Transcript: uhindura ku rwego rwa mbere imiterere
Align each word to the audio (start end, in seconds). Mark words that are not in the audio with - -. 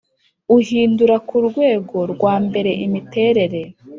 uhindura 0.57 1.15
ku 1.27 1.37
rwego 1.47 1.97
rwa 2.13 2.33
mbere 2.45 2.71
imiterere 2.85 3.61